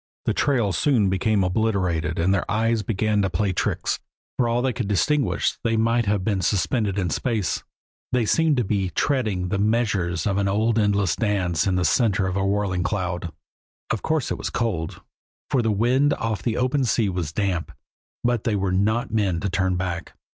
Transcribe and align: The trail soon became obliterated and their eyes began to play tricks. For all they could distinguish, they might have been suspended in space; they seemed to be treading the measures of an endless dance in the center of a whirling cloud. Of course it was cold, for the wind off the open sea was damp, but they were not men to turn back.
The 0.25 0.33
trail 0.33 0.71
soon 0.71 1.09
became 1.11 1.43
obliterated 1.43 2.17
and 2.17 2.33
their 2.33 2.49
eyes 2.49 2.81
began 2.81 3.21
to 3.21 3.29
play 3.29 3.53
tricks. 3.53 3.99
For 4.35 4.49
all 4.49 4.63
they 4.63 4.73
could 4.73 4.87
distinguish, 4.87 5.59
they 5.63 5.77
might 5.77 6.07
have 6.07 6.23
been 6.23 6.41
suspended 6.41 6.97
in 6.97 7.11
space; 7.11 7.63
they 8.11 8.25
seemed 8.25 8.57
to 8.57 8.63
be 8.63 8.89
treading 8.89 9.49
the 9.49 9.59
measures 9.59 10.25
of 10.25 10.39
an 10.39 10.47
endless 10.47 11.15
dance 11.15 11.67
in 11.67 11.75
the 11.75 11.85
center 11.85 12.25
of 12.25 12.35
a 12.35 12.43
whirling 12.43 12.81
cloud. 12.81 13.31
Of 13.91 14.01
course 14.01 14.31
it 14.31 14.39
was 14.39 14.49
cold, 14.49 15.01
for 15.51 15.61
the 15.61 15.69
wind 15.69 16.15
off 16.15 16.41
the 16.41 16.57
open 16.57 16.83
sea 16.83 17.07
was 17.07 17.31
damp, 17.31 17.71
but 18.23 18.43
they 18.43 18.55
were 18.55 18.71
not 18.73 19.13
men 19.13 19.39
to 19.41 19.51
turn 19.51 19.75
back. 19.75 20.13